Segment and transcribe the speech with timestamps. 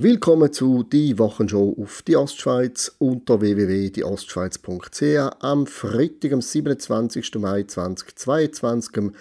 [0.00, 5.02] Willkommen zu die Wochenshow auf die Ostschweiz unter www.dieostschweiz.ch
[5.40, 7.34] am Freitag, am 27.
[7.34, 9.12] Mai 2022, am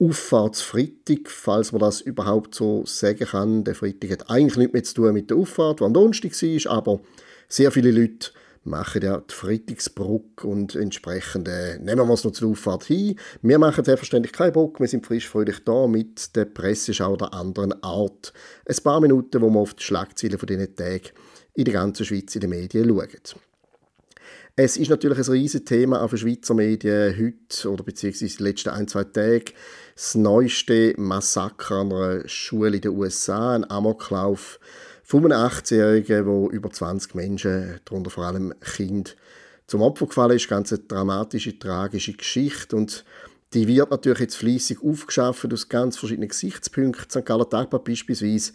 [0.00, 3.62] Auffahrtsfreitag, falls man das überhaupt so sagen kann.
[3.62, 6.72] Der Freitag hat eigentlich nichts mehr zu tun mit der Auffahrt, die am Donnerstag war,
[6.72, 7.00] aber
[7.46, 8.32] sehr viele Leute
[8.66, 13.18] machen ja die Freitagsbrücke und entsprechend äh, nehmen wir es noch zur Auffahrt hin.
[13.42, 17.82] Wir machen selbstverständlich keine Brücke, wir sind frisch fröhlich da mit der Presseschau der anderen
[17.82, 18.32] Art.
[18.68, 21.10] Ein paar Minuten, wo wir auf die Schlagzeilen von diesen Tagen
[21.54, 23.40] in der ganzen Schweiz in den Medien schauen.
[24.58, 28.70] Es ist natürlich ein riesiges Thema auf den Schweizer Medien heute oder beziehungsweise die letzten
[28.70, 29.52] ein, zwei Tage.
[29.94, 34.58] Das neueste Massaker an einer Schule in den USA, ein Amoklauf
[35.06, 39.12] von einem 18-Jährigen, wo über 20 Menschen, darunter vor allem Kinder,
[39.68, 40.48] zum Opfer gefallen ist.
[40.48, 43.04] Ganz eine dramatische, tragische Geschichte und
[43.54, 47.08] die wird natürlich jetzt fließig aufgeschafft aus ganz verschiedenen Gesichtspunkten.
[47.08, 47.24] St.
[47.24, 48.52] Galler Tagblatt beispielsweise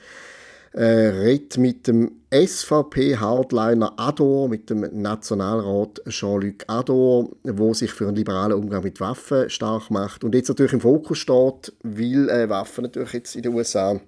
[0.73, 8.17] äh, redet mit dem SVP-Hardliner Ador, mit dem Nationalrat Jean-Luc Ador, wo sich für einen
[8.17, 12.83] liberalen Umgang mit Waffen stark macht und jetzt natürlich im Fokus steht, weil äh, Waffen
[12.83, 14.02] natürlich jetzt in den USA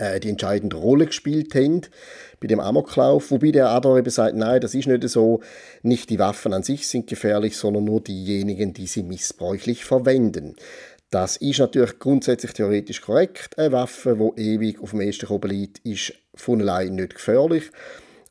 [0.00, 1.82] die entscheidende Rolle gespielt haben
[2.40, 5.40] bei dem Amoklauf, wobei der Ador eben sagt, nein, das ist nicht so,
[5.82, 10.56] nicht die Waffen an sich sind gefährlich, sondern nur diejenigen, die sie missbräuchlich verwenden.
[11.10, 13.56] Das ist natürlich grundsätzlich theoretisch korrekt.
[13.56, 17.70] Eine Waffe, die ewig auf dem ersten oben liegt, ist von allein nicht gefährlich.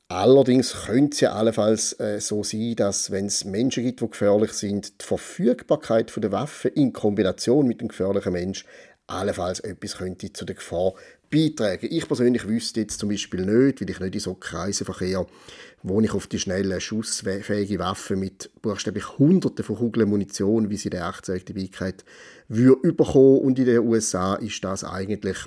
[0.09, 4.51] Allerdings könnte es ja allenfalls äh, so sein, dass wenn es Menschen gibt, die gefährlich
[4.51, 8.65] sind, die Verfügbarkeit der Waffe in Kombination mit dem gefährlichen Mensch
[9.07, 10.93] allenfalls etwas könnte zu der Gefahr
[11.33, 11.87] beitragen.
[11.89, 15.25] Ich persönlich wüsste jetzt zum Beispiel nicht, weil ich nicht in so Kreisen verkehre,
[15.81, 20.91] wo ich auf die schnelle, schussfähige Waffe mit buchstäblich Hunderten von Kugeln Munition, wie sie
[20.91, 22.05] der 18 dabei hat,
[22.47, 23.39] würde überkommen.
[23.39, 25.37] Und in den USA ist das eigentlich,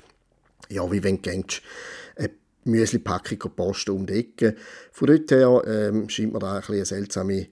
[0.69, 2.29] ja, wie wenn du eine
[2.65, 4.55] Müsli-Packung Post um die Ecke.
[4.91, 7.47] Von dort her ähm, scheint mir da ein eine seltsame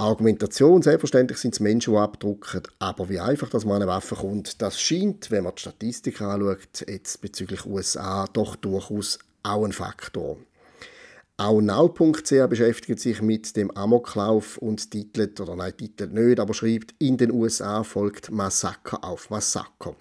[0.00, 4.14] Argumentation, selbstverständlich sind es Menschen, die abdrucken, aber wie einfach dass man an eine Waffe
[4.14, 9.72] kommt, das scheint, wenn man die Statistik anschaut, jetzt bezüglich USA, doch durchaus auch ein
[9.72, 10.36] Faktor.
[11.36, 16.94] Auch Now.ch beschäftigt sich mit dem Amoklauf und titelt, oder nein, titelt nicht, aber schreibt,
[17.00, 19.96] in den USA folgt Massaker auf Massaker.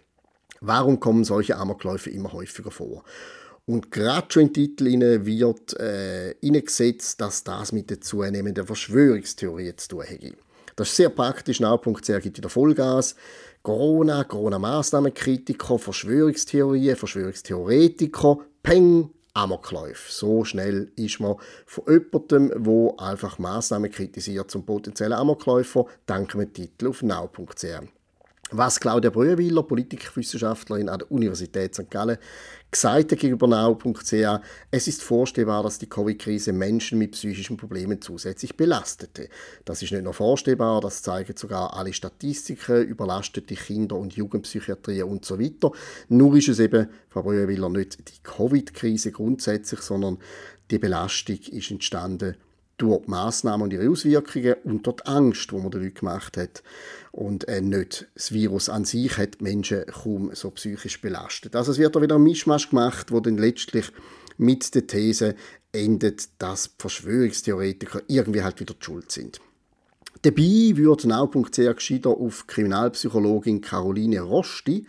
[0.61, 3.03] Warum kommen solche Amokläufe immer häufiger vor?
[3.67, 6.31] Und gerade schon im Titel wird äh,
[7.17, 10.33] dass das mit der zunehmenden Verschwörungstheorie zu tun hat.
[10.77, 11.59] Das ist sehr praktisch.
[11.59, 13.15] Now.ch gibt wieder Vollgas.
[13.63, 20.13] Corona, Corona-Massnahmenkritiker, Verschwörungstheorien, Verschwörungstheoretiker, Peng, Amokläufe.
[20.13, 21.35] So schnell ist man
[21.65, 27.96] von jemandem, der einfach Massnahmen kritisiert zum potenziellen Amokläufer, dank dem Titel auf now.ch.
[28.51, 31.91] Was Claudia Brühwiller, Politikwissenschaftlerin an der Universität St.
[31.91, 32.17] Gallen,
[32.71, 34.13] gesagt hat gegenüber now.ch,
[34.71, 39.27] es ist vorstellbar, dass die Covid-Krise Menschen mit psychischen Problemen zusätzlich belastete.
[39.65, 45.25] Das ist nicht nur vorstellbar, das zeigen sogar alle Statistiken, überlastete Kinder- und Jugendpsychiatrie und
[45.25, 45.73] so weiter.
[46.07, 50.19] Nur ist es eben, Frau Brühwiller, nicht die Covid-Krise grundsätzlich, sondern
[50.71, 52.37] die Belastung ist entstanden
[52.77, 56.37] durch die Massnahmen und ihre Auswirkungen und durch die Angst, die man den Leuten gemacht
[56.37, 56.63] hat.
[57.11, 61.55] Und äh, nicht das Virus an sich hat die Menschen kaum so psychisch belastet.
[61.55, 63.91] Also es wird da wieder ein Mischmasch gemacht, wo dann letztlich
[64.37, 65.35] mit der These
[65.71, 69.39] endet, dass Verschwörungstheoretiker irgendwie halt wieder die Schuld sind.
[70.21, 74.85] Dabei wird now.ch gescheiter auf Kriminalpsychologin Caroline Rosti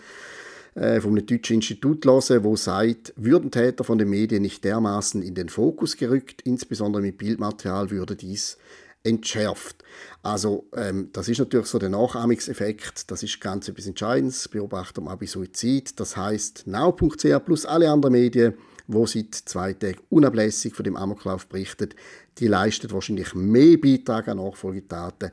[0.79, 5.35] äh, vom Deutschen Institut hören, wo sagt, würden Täter von den Medien nicht dermaßen in
[5.35, 8.59] den Fokus gerückt, insbesondere mit Bildmaterial, würde dies
[9.03, 9.83] entschärft.
[10.23, 15.15] Also ähm, das ist natürlich so der Nachahmungseffekt, das ist ganz etwas Entscheidendes, beobachtet man
[15.15, 15.99] auch bei Suizid.
[15.99, 18.55] Das heißt now.ch plus alle anderen Medien,
[18.87, 21.95] wo seit zwei Tagen unablässig von dem Amoklauf berichtet,
[22.39, 25.31] die leistet wahrscheinlich mehr Beitrag an Nachfolgetaten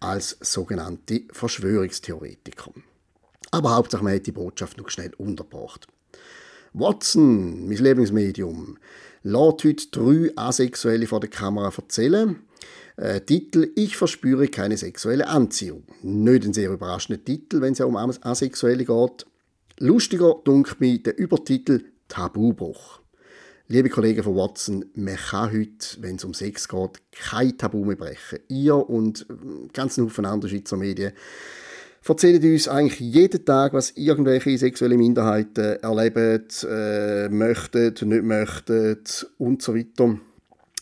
[0.00, 2.72] als sogenannte Verschwörungstheoretiker.
[3.50, 5.88] Aber Hauptsache man hat die Botschaft noch schnell untergebracht.
[6.72, 8.78] Watson, mein Lieblingsmedium,
[9.22, 12.36] lässt heute drei Asexuelle vor der Kamera erzählen.
[12.96, 15.84] Äh, Titel Ich verspüre keine sexuelle Anziehung.
[16.02, 19.26] Nicht ein sehr überraschender Titel, wenn es ja um Asexuelle geht.
[19.78, 23.00] Lustiger dunkelt mir der Übertitel Tabubruch.
[23.66, 27.94] Liebe Kollegen von Watson, man kann heute, wenn es um Sex geht, kein Tabu mehr
[27.96, 28.40] brechen.
[28.48, 29.26] Ihr und
[29.72, 31.12] ganz Haufen andere Schweizer Medien
[32.08, 38.98] erzählen uns eigentlich jeden Tag, was irgendwelche sexuelle Minderheiten erleben, äh, möchten, nicht möchten
[39.38, 40.18] und so weiter.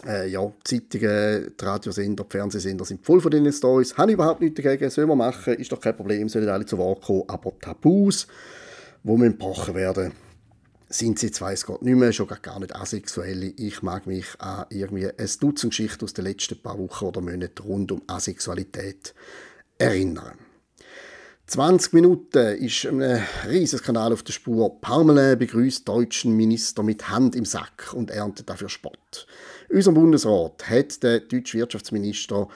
[0.06, 3.96] Äh, ja, Zeitungen, die Radiosender, die Fernsehsender sind voll von diesen Stories.
[3.96, 7.02] Haben überhaupt nichts dagegen, sollen wir machen, ist doch kein Problem, sollen alle zu Wort
[7.02, 7.24] kommen.
[7.26, 8.28] Aber Tabus,
[9.02, 10.12] wo müssen gebrochen werden.
[10.88, 13.52] sind sie jetzt weiss Gott nicht mehr, schon gar nicht asexuelle.
[13.56, 17.62] Ich mag mich an irgendwie ein Dutzend Geschichten aus den letzten paar Wochen oder Monaten
[17.62, 19.14] rund um Asexualität
[19.78, 20.47] erinnern.
[21.48, 23.00] 20 Minuten ist ein
[23.48, 24.82] riesiger Skandal auf der Spur.
[24.82, 29.26] Parmelin begrüßt deutschen Minister mit Hand im Sack und erntet dafür Spott.
[29.70, 32.48] Unser Bundesrat hat den deutschen Wirtschaftsminister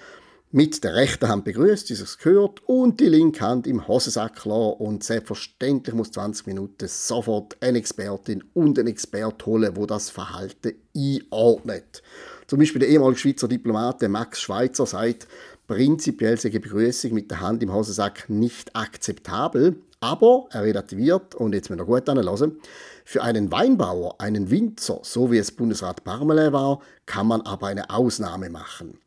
[0.50, 4.74] mit der rechten Hand begrüßt, dieses gehört, und die linke Hand im Hosensack lassen.
[4.74, 10.74] Und selbstverständlich muss 20 Minuten sofort eine Expertin und einen Expert holen, wo das Verhalten
[10.94, 12.02] einordnet.
[12.46, 15.28] Zum Beispiel der ehemalige Schweizer Diplomat Max Schweitzer sagt,
[15.66, 21.70] prinzipiell sei Begrüßung mit der Hand im Hosensack nicht akzeptabel, aber er relativiert, und jetzt
[21.70, 22.58] müssen wir gut anhören,
[23.04, 27.90] für einen Weinbauer, einen Winzer, so wie es Bundesrat Parmelin war, kann man aber eine
[27.90, 28.98] Ausnahme machen.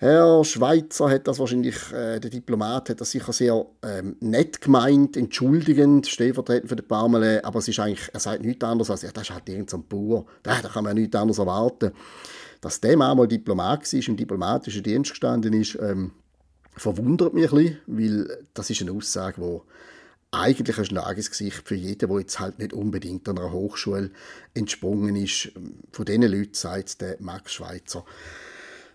[0.00, 5.16] Herr Schweizer hat das wahrscheinlich, äh, der Diplomat hat das sicher sehr ähm, nett gemeint,
[5.16, 9.10] entschuldigend, stellvertretend für den Parmelin, aber es ist eigentlich, er sagt nichts anderes als, ja,
[9.10, 11.90] das ist halt irgendein Bauer, da, da kann man ja nichts anderes erwarten.
[12.60, 16.12] Dass der Mann mal Diplomat war, im diplomatischen Dienst gestanden ist, ähm,
[16.76, 19.60] verwundert mich ein bisschen, weil das ist eine Aussage, die
[20.30, 24.12] eigentlich ein Schlagesgesicht für jeden, der jetzt halt nicht unbedingt an einer Hochschule
[24.54, 25.50] entsprungen ist.
[25.90, 28.04] Von diesen Leuten sagt der Max Schweizer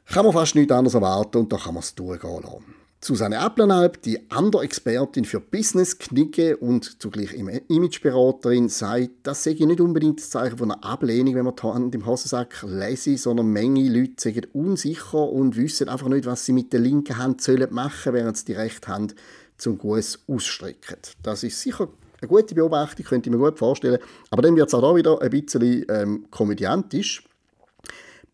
[0.05, 2.83] kann man fast nichts anderes erwarten und da kann man es durchgehen lassen.
[3.03, 10.21] Susanne Applenalp, die andere Expertin für Business-Knicke und zugleich Imageberaterin, sagt, das sei nicht unbedingt
[10.21, 14.13] das Zeichen von einer Ablehnung, wenn man die Hand im Hosensack lese, sondern Menge Leute
[14.17, 18.37] sind unsicher und wissen einfach nicht, was sie mit der linken Hand sollen machen während
[18.37, 19.15] sie die rechte Hand
[19.57, 20.99] zum Gruß ausstrecken.
[21.23, 21.89] Das ist sicher
[22.21, 23.99] eine gute Beobachtung, könnte ich mir gut vorstellen.
[24.29, 27.23] Aber dann wird es auch da wieder ein bisschen ähm, komödiantisch.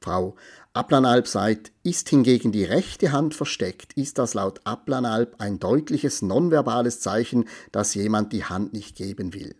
[0.01, 0.36] Frau
[0.74, 7.00] Applanalp sagt, ist hingegen die rechte Hand versteckt, ist das laut Applanalp ein deutliches nonverbales
[7.00, 9.56] Zeichen, dass jemand die Hand nicht geben will.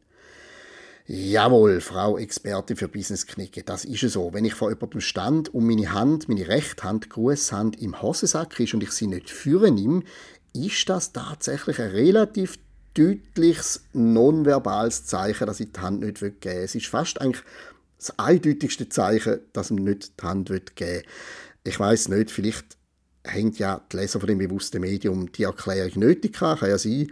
[1.12, 4.32] Jawohl, Frau Expertin für Businessknicke, das ist es so.
[4.32, 8.76] Wenn ich vor jemandem stand und meine Hand, meine rechte Hand, Grußhand im Hosensack ist
[8.76, 10.04] und ich sie nicht führen nehme,
[10.54, 12.60] ist das tatsächlich ein relativ
[12.94, 16.52] deutliches nonverbales Zeichen, dass ich die Hand nicht geben will.
[16.64, 17.44] Es ist fast eigentlich
[18.00, 21.04] das eindeutigste Zeichen, dass ihm nicht die Hand geben will.
[21.64, 22.78] Ich weiß nicht, vielleicht
[23.24, 27.12] hängt ja die Leser von dem bewussten Medium die Erklärung nötig kann, kann ja sein,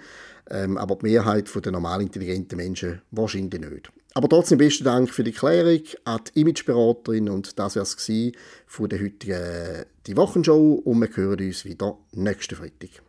[0.50, 3.92] ähm, aber die Mehrheit der normal intelligenten Menschen wahrscheinlich nicht.
[4.14, 8.12] Aber trotzdem besten Dank für die Klärung an die Imageberaterin und das war es
[8.66, 13.04] von der heutigen die Wochenshow und wir hören uns wieder nächsten Freitag.